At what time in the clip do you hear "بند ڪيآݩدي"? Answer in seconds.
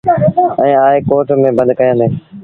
1.57-2.07